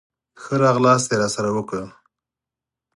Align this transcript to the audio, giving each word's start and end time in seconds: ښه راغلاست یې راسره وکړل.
ښه 0.41 0.53
راغلاست 0.63 1.07
یې 1.11 1.17
راسره 1.21 1.49
وکړل. 1.53 1.87